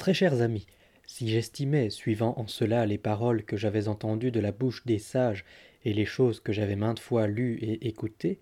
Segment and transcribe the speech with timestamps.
[0.00, 0.66] Très chers amis,
[1.06, 5.44] si j'estimais, suivant en cela les paroles que j'avais entendues de la bouche des sages
[5.84, 8.38] et les choses que j'avais maintes fois lues et écoutées,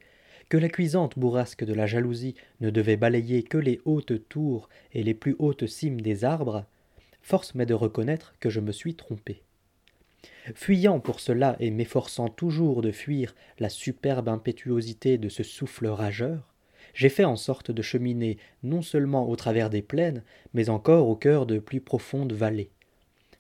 [0.49, 5.03] que la cuisante bourrasque de la jalousie ne devait balayer que les hautes tours et
[5.03, 6.65] les plus hautes cimes des arbres,
[7.23, 9.43] force m'est de reconnaître que je me suis trompé.
[10.55, 16.55] Fuyant pour cela et m'efforçant toujours de fuir la superbe impétuosité de ce souffle rageur,
[16.95, 20.23] j'ai fait en sorte de cheminer non seulement au travers des plaines,
[20.55, 22.71] mais encore au cœur de plus profondes vallées.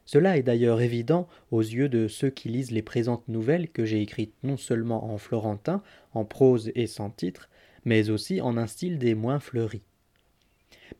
[0.04, 4.00] Cela est d'ailleurs évident aux yeux de ceux qui lisent les présentes nouvelles que j'ai
[4.00, 5.82] écrites non seulement en florentin,
[6.14, 7.50] en prose et sans titre,
[7.84, 9.82] mais aussi en un style des moins fleuris.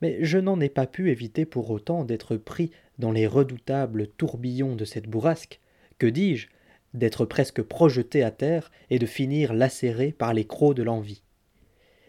[0.02, 4.76] Mais je n'en ai pas pu éviter pour autant d'être pris dans les redoutables tourbillons
[4.76, 5.60] de cette bourrasque,
[5.98, 6.48] que dis-je,
[6.94, 11.22] d'être presque projeté à terre et de finir lacéré par les crocs de l'envie.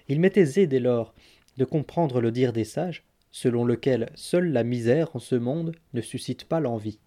[0.09, 1.13] Il m'est aisé dès lors
[1.57, 6.01] de comprendre le dire des sages, selon lequel seule la misère en ce monde ne
[6.01, 6.99] suscite pas l'envie.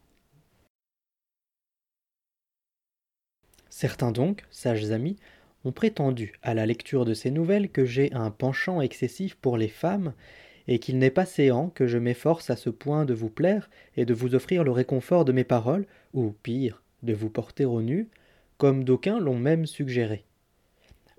[3.70, 5.17] Certains donc, sages amis,
[5.64, 9.69] ont prétendu à la lecture de ces nouvelles que j'ai un penchant excessif pour les
[9.69, 10.14] femmes,
[10.69, 14.05] et qu'il n'est pas séant que je m'efforce à ce point de vous plaire et
[14.05, 18.09] de vous offrir le réconfort de mes paroles, ou pire, de vous porter au nu,
[18.59, 20.25] comme d'aucuns l'ont même suggéré.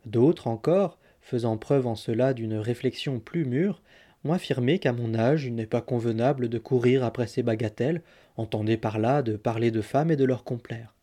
[0.05, 3.81] D'autres encore, faisant preuve en cela d'une réflexion plus mûre,
[4.25, 8.01] ont affirmé qu'à mon âge il n'est pas convenable de courir après ces bagatelles,
[8.37, 10.93] entendez par là de parler de femmes et de leur complaire.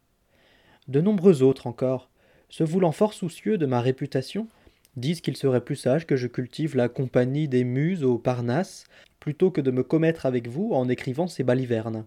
[0.89, 2.11] De nombreux autres encore,
[2.49, 4.49] se voulant fort soucieux de ma réputation,
[4.97, 8.85] disent qu'il serait plus sage que je cultive la compagnie des muses au Parnasse,
[9.21, 12.07] plutôt que de me commettre avec vous en écrivant ces balivernes.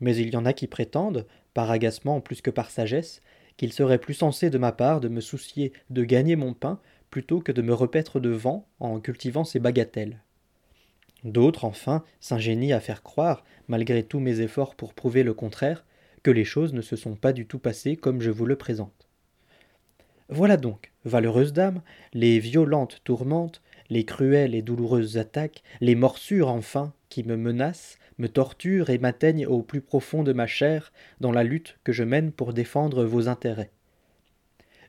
[0.00, 3.20] Mais il y en a qui prétendent, par agacement plus que par sagesse,
[3.58, 7.40] qu'il serait plus sensé de ma part de me soucier de gagner mon pain plutôt
[7.40, 10.22] que de me repaître de vent en cultivant ces bagatelles.
[11.24, 15.84] D'autres, enfin, s'ingénient à faire croire, malgré tous mes efforts pour prouver le contraire,
[16.22, 19.08] que les choses ne se sont pas du tout passées comme je vous le présente.
[20.28, 26.92] Voilà donc, valeureuse dame, les violentes tourmentes, les cruelles et douloureuses attaques, les morsures enfin,
[27.08, 31.44] qui me menacent, me torturent et m'atteignent au plus profond de ma chair dans la
[31.44, 33.70] lutte que je mène pour défendre vos intérêts.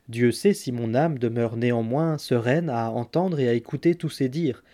[0.08, 4.28] Dieu sait si mon âme demeure néanmoins sereine à entendre et à écouter tous ces
[4.28, 4.64] dires,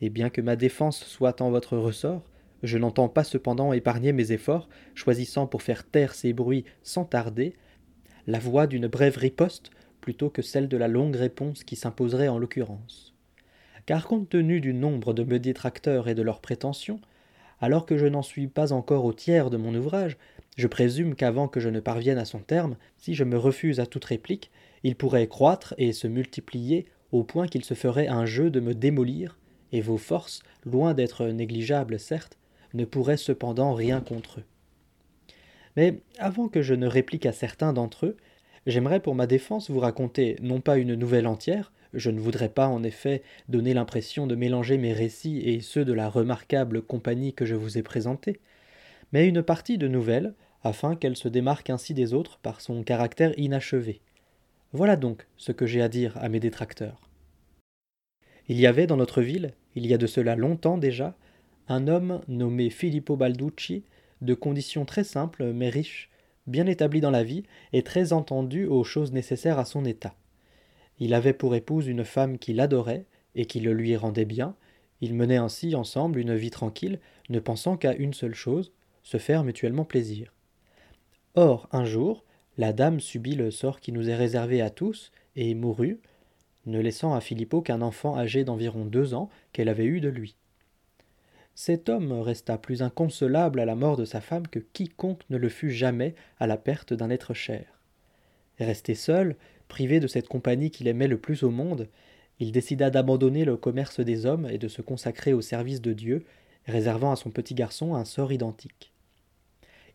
[0.00, 2.22] et bien que ma défense soit en votre ressort,
[2.62, 7.54] je n'entends pas cependant épargner mes efforts, choisissant pour faire taire ces bruits sans tarder
[8.26, 9.70] la voix d'une brève riposte
[10.00, 13.14] plutôt que celle de la longue réponse qui s'imposerait en l'occurrence.
[13.88, 17.00] Car compte tenu du nombre de mes détracteurs et de leurs prétentions,
[17.58, 20.18] alors que je n'en suis pas encore au tiers de mon ouvrage,
[20.58, 23.86] je présume qu'avant que je ne parvienne à son terme, si je me refuse à
[23.86, 24.50] toute réplique,
[24.82, 28.74] il pourrait croître et se multiplier au point qu'il se ferait un jeu de me
[28.74, 29.38] démolir,
[29.72, 32.36] et vos forces, loin d'être négligeables certes,
[32.74, 34.44] ne pourraient cependant rien contre eux.
[35.76, 38.16] Mais avant que je ne réplique à certains d'entre eux,
[38.66, 42.68] j'aimerais pour ma défense vous raconter non pas une nouvelle entière, je ne voudrais pas
[42.68, 47.46] en effet donner l'impression de mélanger mes récits et ceux de la remarquable compagnie que
[47.46, 48.40] je vous ai présentée,
[49.12, 53.32] mais une partie de nouvelles, afin qu'elle se démarque ainsi des autres par son caractère
[53.38, 54.00] inachevé.
[54.72, 57.08] Voilà donc ce que j'ai à dire à mes détracteurs.
[58.48, 61.16] Il y avait dans notre ville, il y a de cela longtemps déjà,
[61.68, 63.84] un homme nommé Filippo Balducci,
[64.20, 66.10] de conditions très simples mais riches,
[66.46, 70.14] bien établi dans la vie et très entendu aux choses nécessaires à son état.
[71.00, 74.54] Il avait pour épouse une femme qui l'adorait et qui le lui rendait bien,
[75.00, 76.98] ils menaient ainsi ensemble une vie tranquille,
[77.28, 78.72] ne pensant qu'à une seule chose,
[79.02, 80.34] se faire mutuellement plaisir.
[81.34, 82.24] Or, un jour,
[82.56, 86.00] la dame subit le sort qui nous est réservé à tous, et mourut,
[86.66, 90.36] ne laissant à Filippo qu'un enfant âgé d'environ deux ans qu'elle avait eu de lui.
[91.54, 95.48] Cet homme resta plus inconsolable à la mort de sa femme que quiconque ne le
[95.48, 97.80] fut jamais à la perte d'un être cher.
[98.58, 99.36] Resté seul,
[99.68, 101.88] privé de cette compagnie qu'il aimait le plus au monde,
[102.40, 106.24] il décida d'abandonner le commerce des hommes et de se consacrer au service de Dieu,
[106.66, 108.92] réservant à son petit garçon un sort identique.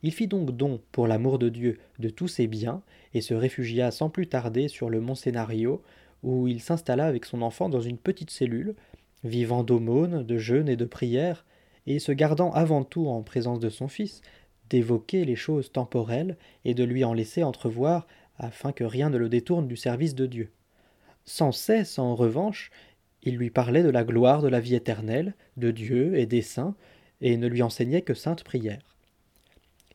[0.01, 2.81] Il fit donc don, pour l'amour de Dieu, de tous ses biens,
[3.13, 5.81] et se réfugia sans plus tarder sur le mont Scénario,
[6.23, 8.75] où il s'installa avec son enfant dans une petite cellule,
[9.23, 11.45] vivant d'aumônes, de jeûnes et de prières,
[11.87, 14.21] et se gardant avant tout en présence de son fils,
[14.69, 18.07] d'évoquer les choses temporelles et de lui en laisser entrevoir
[18.37, 20.51] afin que rien ne le détourne du service de Dieu.
[21.25, 22.71] Sans cesse, en revanche,
[23.21, 26.75] il lui parlait de la gloire de la vie éternelle, de Dieu et des saints,
[27.21, 28.81] et ne lui enseignait que sainte prière.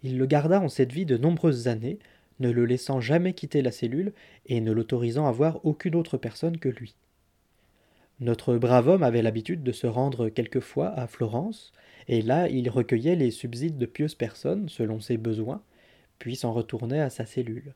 [0.03, 1.99] Il le garda en cette vie de nombreuses années,
[2.41, 4.13] ne le laissant jamais quitter la cellule
[4.47, 6.95] et ne l'autorisant à voir aucune autre personne que lui.
[8.21, 11.73] Notre brave homme avait l'habitude de se rendre quelquefois à Florence,
[12.09, 15.63] et là il recueillait les subsides de pieuses personnes selon ses besoins,
[16.19, 17.75] puis s'en retournait à sa cellule.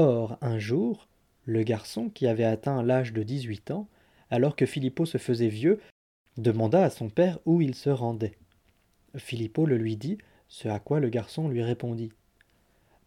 [0.00, 1.08] Or, un jour,
[1.44, 3.88] le garçon, qui avait atteint l'âge de dix-huit ans,
[4.30, 5.80] alors que Philippot se faisait vieux,
[6.36, 8.36] demanda à son père où il se rendait.
[9.16, 10.16] Philippot le lui dit,
[10.46, 12.12] ce à quoi le garçon lui répondit.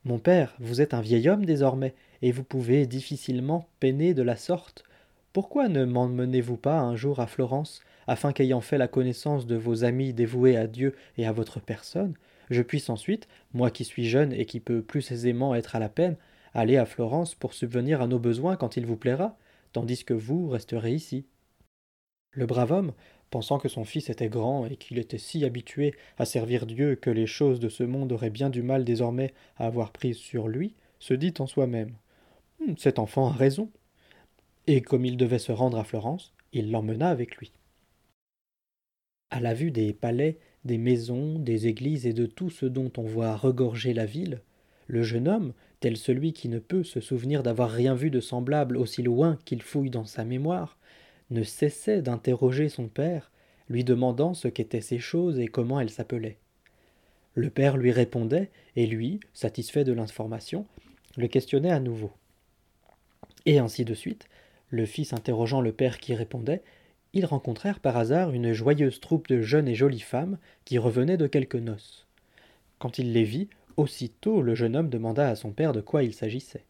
[0.04, 4.36] Mon père, vous êtes un vieil homme désormais, et vous pouvez difficilement peiner de la
[4.36, 4.84] sorte.
[5.32, 9.86] Pourquoi ne m'emmenez-vous pas un jour à Florence, afin qu'ayant fait la connaissance de vos
[9.86, 12.16] amis dévoués à Dieu et à votre personne,
[12.50, 15.88] je puisse ensuite, moi qui suis jeune et qui peux plus aisément être à la
[15.88, 16.18] peine,
[16.54, 19.38] aller à Florence pour subvenir à nos besoins quand il vous plaira,
[19.74, 21.26] tandis que vous resterez ici.
[22.32, 22.94] Le brave homme,
[23.30, 27.10] pensant que son fils était grand et qu'il était si habitué à servir Dieu que
[27.10, 30.76] les choses de ce monde auraient bien du mal désormais à avoir prise sur lui,
[31.00, 31.96] se dit en soi-même
[32.62, 33.70] hum, Cet enfant a raison.
[34.68, 37.52] Et comme il devait se rendre à Florence, il l'emmena avec lui.
[39.30, 43.04] À la vue des palais, des maisons, des églises et de tout ce dont on
[43.04, 44.42] voit regorger la ville,
[44.88, 48.78] le jeune homme, tel celui qui ne peut se souvenir d'avoir rien vu de semblable
[48.78, 50.78] aussi loin qu'il fouille dans sa mémoire,
[51.30, 53.32] ne cessait d'interroger son père,
[53.70, 56.38] lui demandant ce qu'étaient ces choses et comment elles s'appelaient.
[57.34, 60.66] Le père lui répondait, et lui, satisfait de l'information,
[61.18, 62.12] le questionnait à nouveau.
[63.46, 64.28] Et ainsi de suite,
[64.70, 66.62] le fils interrogeant le père qui répondait,
[67.14, 71.28] ils rencontrèrent par hasard une joyeuse troupe de jeunes et jolies femmes qui revenaient de
[71.28, 72.08] quelques noces.
[72.80, 76.14] Quand il les vit, aussitôt le jeune homme demanda à son père de quoi il
[76.14, 76.66] s'agissait.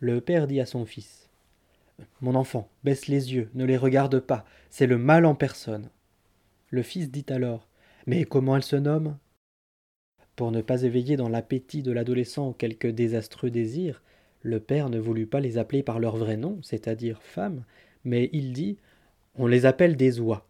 [0.00, 1.28] Le père dit à son fils
[2.20, 5.90] Mon enfant, baisse les yeux, ne les regarde pas, c'est le mal en personne.
[6.70, 7.66] Le fils dit alors
[8.06, 9.16] Mais comment elle se nomme?
[10.36, 14.02] Pour ne pas éveiller dans l'appétit de l'adolescent quelque désastreux désir,
[14.42, 17.64] le père ne voulut pas les appeler par leur vrai nom, c'est-à-dire femmes,
[18.04, 18.78] mais il dit
[19.36, 20.46] on les appelle des oies.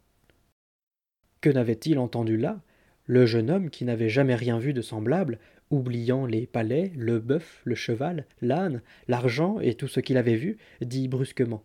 [1.41, 2.61] Que n'avait-il entendu là?
[3.09, 5.39] Le jeune homme, qui n'avait jamais rien vu de semblable,
[5.71, 10.59] oubliant les palais, le bœuf, le cheval, l'âne, l'argent et tout ce qu'il avait vu,
[10.81, 11.65] dit brusquement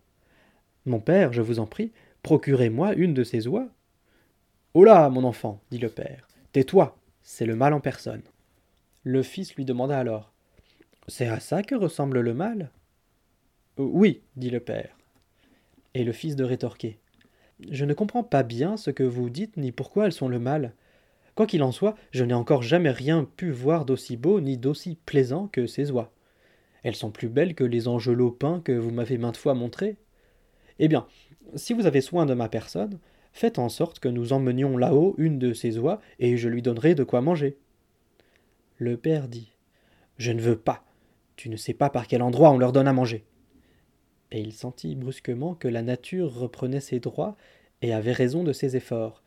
[0.86, 1.92] Mon père, je vous en prie,
[2.22, 3.68] procurez-moi une de ces oies.
[4.72, 8.22] Oh là, mon enfant, dit le père, tais-toi, c'est le mal en personne.
[9.02, 10.32] Le fils lui demanda alors
[11.06, 12.70] C'est à ça que ressemble le mal
[13.76, 14.96] Oui, dit le père.
[15.92, 16.98] Et le fils de rétorquer
[17.70, 20.72] je ne comprends pas bien ce que vous dites ni pourquoi elles sont le mal.
[21.34, 24.98] Quoi qu'il en soit, je n'ai encore jamais rien pu voir d'aussi beau ni d'aussi
[25.04, 26.12] plaisant que ces oies.
[26.82, 29.96] Elles sont plus belles que les angelots peints que vous m'avez maintes fois montrés.
[30.78, 31.06] Eh bien,
[31.56, 32.98] si vous avez soin de ma personne,
[33.32, 36.94] faites en sorte que nous emmenions là-haut une de ces oies, et je lui donnerai
[36.94, 37.56] de quoi manger.
[38.76, 39.50] Le père dit.
[40.18, 40.84] Je ne veux pas.
[41.36, 43.24] Tu ne sais pas par quel endroit on leur donne à manger
[44.34, 47.36] et il sentit brusquement que la nature reprenait ses droits
[47.82, 49.22] et avait raison de ses efforts,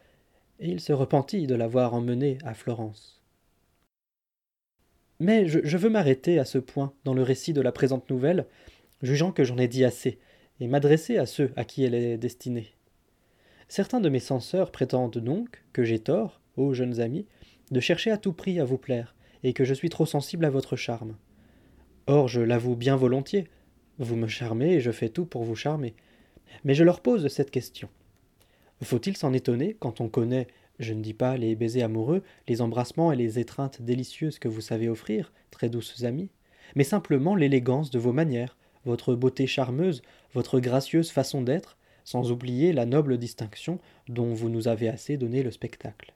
[0.59, 3.21] et il se repentit de l'avoir emmené à Florence.
[5.19, 8.45] Mais je, veux m'arrêter à ce point dans le récit de la présente nouvelle,
[9.01, 10.19] jugeant que j'en ai dit assez,
[10.59, 12.75] et m'adresser à ceux à qui elle est destinée.
[13.67, 17.25] Certains de mes censeurs prétendent donc que j'ai tort, ô jeunes amis,
[17.71, 20.49] de chercher à tout prix à vous plaire, et que je suis trop sensible à
[20.49, 21.15] votre charme.
[22.05, 23.47] Or, je l'avoue bien volontiers,
[23.99, 25.95] vous me charmez et je fais tout pour vous charmer.
[26.63, 27.89] Mais je leur pose cette question.
[28.83, 30.47] Faut-il s'en étonner quand on connaît,
[30.79, 34.61] je ne dis pas les baisers amoureux, les embrassements et les étreintes délicieuses que vous
[34.61, 36.29] savez offrir, très douces amies,
[36.75, 40.01] mais simplement l'élégance de vos manières, votre beauté charmeuse,
[40.33, 45.43] votre gracieuse façon d'être, sans oublier la noble distinction dont vous nous avez assez donné
[45.43, 46.13] le spectacle.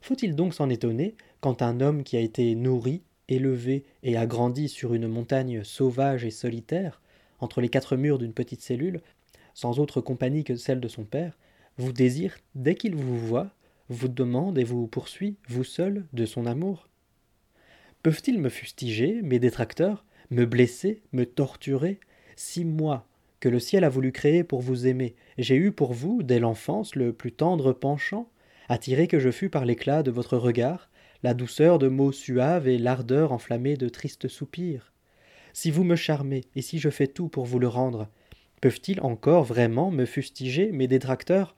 [0.00, 4.94] Faut-il donc s'en étonner quand un homme qui a été nourri, élevé et agrandi sur
[4.94, 7.02] une montagne sauvage et solitaire,
[7.40, 9.00] entre les quatre murs d'une petite cellule,
[9.52, 11.36] sans autre compagnie que celle de son père,
[11.78, 13.50] vous désire dès qu'il vous voit,
[13.88, 16.88] vous demande et vous poursuit, vous seul, de son amour.
[18.02, 22.00] Peuvent-ils me fustiger, mes détracteurs, me blesser, me torturer,
[22.36, 23.06] si moi,
[23.40, 26.94] que le ciel a voulu créer pour vous aimer, j'ai eu pour vous, dès l'enfance,
[26.96, 28.28] le plus tendre penchant,
[28.68, 30.90] attiré que je fus par l'éclat de votre regard,
[31.22, 34.92] la douceur de mots suaves et l'ardeur enflammée de tristes soupirs.
[35.52, 38.08] Si vous me charmez et si je fais tout pour vous le rendre,
[38.60, 41.56] peuvent-ils encore vraiment me fustiger, mes détracteurs?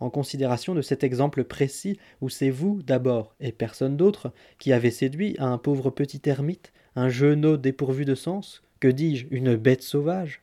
[0.00, 4.90] En considération de cet exemple précis où c'est vous d'abord, et personne d'autre, qui avez
[4.90, 10.42] séduit un pauvre petit ermite, un jeunot dépourvu de sens, que dis-je, une bête sauvage?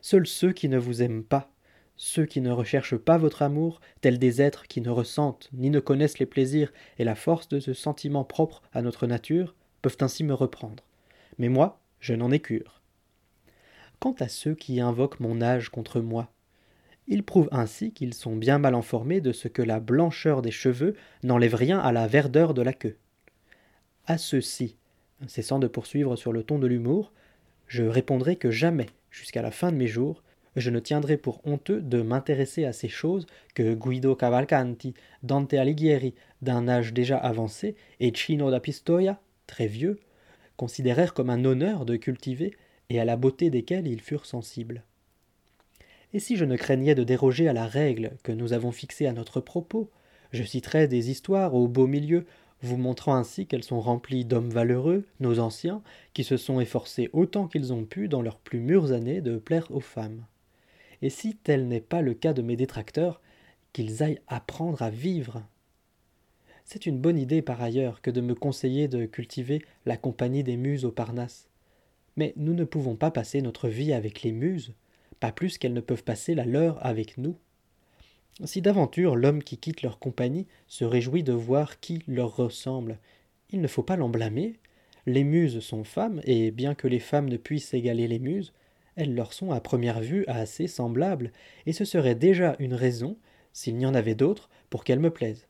[0.00, 1.50] Seuls ceux qui ne vous aiment pas,
[1.96, 5.80] ceux qui ne recherchent pas votre amour, tels des êtres qui ne ressentent ni ne
[5.80, 10.24] connaissent les plaisirs et la force de ce sentiment propre à notre nature, peuvent ainsi
[10.24, 10.84] me reprendre.
[11.38, 12.82] Mais moi, je n'en ai cure.
[13.98, 16.30] Quant à ceux qui invoquent mon âge contre moi,
[17.08, 20.94] Ils prouvent ainsi qu'ils sont bien mal informés de ce que la blancheur des cheveux
[21.22, 22.96] n'enlève rien à la verdeur de la queue.
[24.06, 24.76] À ceux-ci,
[25.26, 27.12] cessant de poursuivre sur le ton de l'humour,
[27.68, 30.22] je répondrai que jamais, jusqu'à la fin de mes jours,
[30.56, 36.14] je ne tiendrai pour honteux de m'intéresser à ces choses que Guido Cavalcanti, Dante Alighieri,
[36.42, 40.00] d'un âge déjà avancé, et Cino da Pistoia, très vieux,
[40.56, 42.56] considérèrent comme un honneur de cultiver
[42.88, 44.82] et à la beauté desquels ils furent sensibles.
[46.16, 49.12] Et si je ne craignais de déroger à la règle que nous avons fixée à
[49.12, 49.90] notre propos,
[50.32, 52.24] je citerais des histoires au beau milieu,
[52.62, 55.82] vous montrant ainsi qu'elles sont remplies d'hommes valeureux, nos anciens,
[56.14, 59.66] qui se sont efforcés autant qu'ils ont pu dans leurs plus mûres années de plaire
[59.70, 60.24] aux femmes.
[61.02, 63.20] Et si tel n'est pas le cas de mes détracteurs,
[63.74, 65.42] qu'ils aillent apprendre à vivre.
[66.64, 70.56] C'est une bonne idée par ailleurs que de me conseiller de cultiver la compagnie des
[70.56, 71.50] muses au Parnasse.
[72.16, 74.72] Mais nous ne pouvons pas passer notre vie avec les muses,
[75.20, 77.36] pas plus qu'elles ne peuvent passer la leur avec nous.
[78.44, 82.98] Si d'aventure l'homme qui quitte leur compagnie se réjouit de voir qui leur ressemble,
[83.50, 84.58] il ne faut pas l'en blâmer.
[85.06, 88.52] Les muses sont femmes, et bien que les femmes ne puissent égaler les muses,
[88.96, 91.32] elles leur sont à première vue assez semblables,
[91.64, 93.16] et ce serait déjà une raison,
[93.52, 95.46] s'il n'y en avait d'autres, pour qu'elles me plaisent.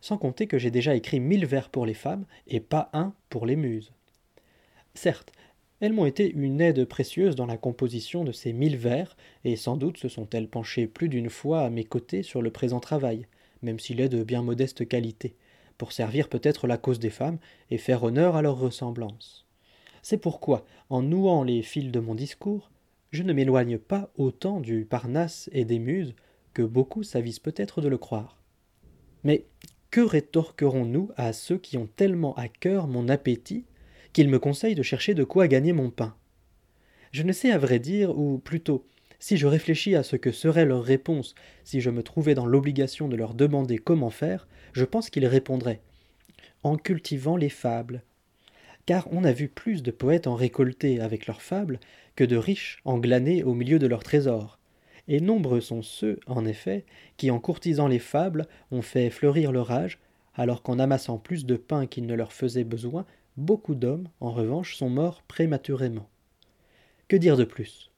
[0.00, 3.46] Sans compter que j'ai déjà écrit mille vers pour les femmes, et pas un pour
[3.46, 3.92] les muses.
[4.94, 5.32] Certes,
[5.80, 9.76] elles m'ont été une aide précieuse dans la composition de ces mille vers, et sans
[9.76, 13.26] doute se sont-elles penchées plus d'une fois à mes côtés sur le présent travail,
[13.62, 15.36] même s'il est de bien modeste qualité,
[15.76, 17.38] pour servir peut-être la cause des femmes
[17.70, 19.46] et faire honneur à leur ressemblance.
[20.02, 22.70] C'est pourquoi, en nouant les fils de mon discours,
[23.10, 26.14] je ne m'éloigne pas autant du Parnasse et des Muses
[26.54, 28.40] que beaucoup s'avisent peut-être de le croire.
[29.22, 29.46] Mais
[29.90, 33.64] que rétorquerons-nous à ceux qui ont tellement à cœur mon appétit
[34.26, 36.16] me conseille de chercher de quoi gagner mon pain.
[37.12, 38.84] Je ne sais à vrai dire, ou plutôt,
[39.20, 43.06] si je réfléchis à ce que serait leur réponse si je me trouvais dans l'obligation
[43.06, 45.80] de leur demander comment faire, je pense qu'ils répondraient
[46.62, 48.02] en cultivant les fables.
[48.86, 51.78] Car on a vu plus de poètes en récolter avec leurs fables
[52.16, 54.58] que de riches en glaner au milieu de leurs trésors.
[55.08, 56.84] Et nombreux sont ceux, en effet,
[57.16, 59.98] qui en courtisant les fables ont fait fleurir leur âge,
[60.34, 63.06] alors qu'en amassant plus de pain qu'il ne leur faisait besoin,
[63.38, 66.08] Beaucoup d'hommes, en revanche, sont morts prématurément.
[67.06, 67.92] Que dire de plus?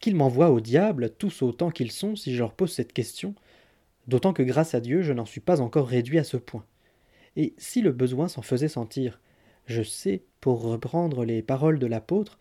[0.00, 3.34] Qu'ils m'envoient au diable, tous autant qu'ils sont, si je leur pose cette question,
[4.06, 6.66] d'autant que grâce à Dieu je n'en suis pas encore réduit à ce point.
[7.36, 9.18] Et si le besoin s'en faisait sentir,
[9.64, 12.38] je sais, pour reprendre les paroles de l'apôtre,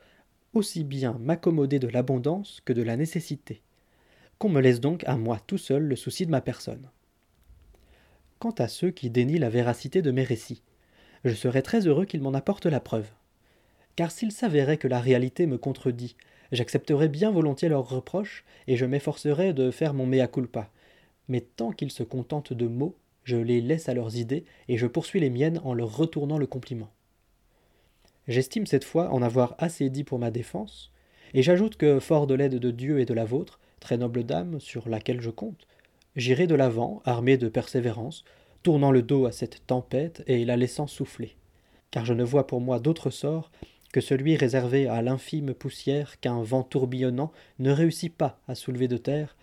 [0.53, 3.61] aussi bien m'accommoder de l'abondance que de la nécessité.
[4.39, 6.89] Qu'on me laisse donc à moi tout seul le souci de ma personne.
[8.39, 10.63] Quant à ceux qui dénient la véracité de mes récits,
[11.25, 13.09] je serais très heureux qu'ils m'en apportent la preuve.
[13.95, 16.15] Car s'il s'avérait que la réalité me contredit,
[16.51, 20.69] j'accepterais bien volontiers leurs reproches, et je m'efforcerais de faire mon mea culpa.
[21.27, 24.87] Mais tant qu'ils se contentent de mots, je les laisse à leurs idées, et je
[24.87, 26.89] poursuis les miennes en leur retournant le compliment.
[28.27, 30.91] J'estime cette fois en avoir assez dit pour ma défense,
[31.33, 34.59] et j'ajoute que, fort de l'aide de Dieu et de la vôtre, très noble dame,
[34.59, 35.67] sur laquelle je compte,
[36.15, 38.23] j'irai de l'avant, armé de persévérance,
[38.63, 41.35] tournant le dos à cette tempête et la laissant souffler.
[41.91, 43.51] Car je ne vois pour moi d'autre sort
[43.91, 48.97] que celui réservé à l'infime poussière qu'un vent tourbillonnant ne réussit pas à soulever de
[48.97, 49.35] terre,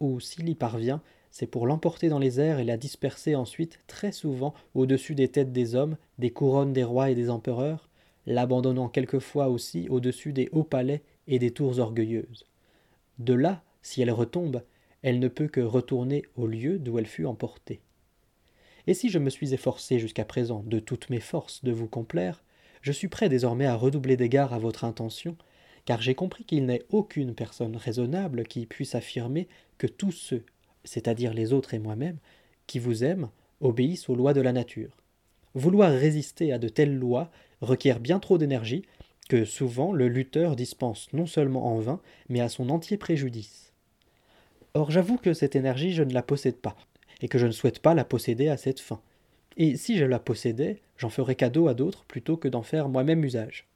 [0.00, 1.00] ou s'il y parvient,
[1.30, 5.52] c'est pour l'emporter dans les airs et la disperser ensuite très souvent au-dessus des têtes
[5.52, 7.88] des hommes, des couronnes des rois et des empereurs,
[8.26, 12.46] l'abandonnant quelquefois aussi au-dessus des hauts palais et des tours orgueilleuses.
[13.18, 14.62] De là, si elle retombe,
[15.02, 17.80] elle ne peut que retourner au lieu d'où elle fut emportée.
[18.86, 22.42] Et si je me suis efforcé jusqu'à présent de toutes mes forces de vous complaire,
[22.80, 25.36] je suis prêt désormais à redoubler d'égard à votre intention,
[25.84, 29.48] car j'ai compris qu'il n'est aucune personne raisonnable qui puisse affirmer
[29.78, 30.44] que tous ceux,
[30.84, 32.18] c'est-à-dire les autres et moi-même,
[32.66, 34.96] qui vous aiment, obéissent aux lois de la nature.
[35.54, 38.82] Vouloir résister à de telles lois requiert bien trop d'énergie,
[39.28, 43.72] que souvent le lutteur dispense non seulement en vain, mais à son entier préjudice.
[44.74, 46.76] Or j'avoue que cette énergie je ne la possède pas,
[47.22, 49.00] et que je ne souhaite pas la posséder à cette fin.
[49.56, 53.24] Et si je la possédais, j'en ferais cadeau à d'autres plutôt que d'en faire moi-même
[53.24, 53.66] usage.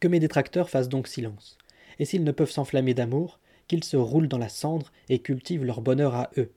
[0.00, 1.58] Que mes détracteurs fassent donc silence,
[1.98, 5.80] et s'ils ne peuvent s'enflammer d'amour, qu'ils se roulent dans la cendre et cultivent leur
[5.80, 6.52] bonheur à eux,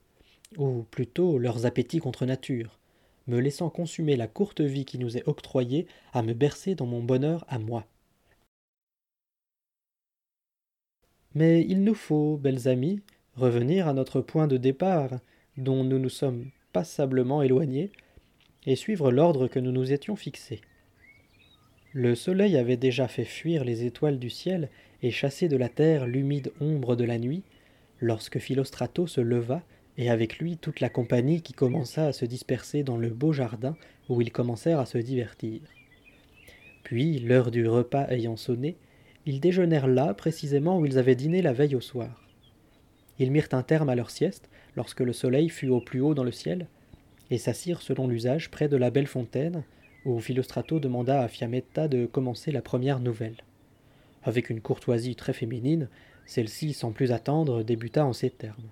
[0.58, 2.80] ou plutôt leurs appétits contre nature,
[3.28, 7.04] me laissant consumer la courte vie qui nous est octroyée à me bercer dans mon
[7.04, 7.86] bonheur à moi.
[11.34, 13.02] Mais il nous faut, belles amies,
[13.36, 15.20] revenir à notre point de départ,
[15.58, 17.92] dont nous nous sommes passablement éloignés,
[18.66, 20.62] et suivre l'ordre que nous nous étions fixé.
[21.94, 24.70] Le soleil avait déjà fait fuir les étoiles du ciel
[25.02, 27.44] et chassé de la terre l'humide ombre de la nuit,
[28.02, 29.64] lorsque Philostrato se leva,
[29.98, 33.78] et avec lui toute la compagnie qui commença à se disperser dans le beau jardin
[34.10, 35.62] où ils commencèrent à se divertir.
[36.84, 38.76] Puis, l'heure du repas ayant sonné,
[39.26, 42.25] ils déjeunèrent là précisément où ils avaient dîné la veille au soir.
[43.20, 46.24] Ils mirent un terme à leur sieste lorsque le soleil fut au plus haut dans
[46.24, 46.68] le ciel,
[47.32, 49.64] et s'assirent selon l'usage près de la belle fontaine,
[50.06, 53.38] où Philostrato demanda à Fiametta de commencer la première nouvelle.
[54.24, 55.90] Avec une courtoisie très féminine,
[56.26, 58.70] celle-ci, sans plus attendre, débuta en ces termes.